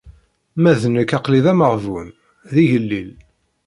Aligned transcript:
Ma 0.61 0.71
d 0.79 0.83
nekk, 0.93 1.11
aql-i 1.17 1.39
d 1.45 1.47
ameɣbun, 1.51 2.07
d 2.53 2.55
igellil. 2.63 3.09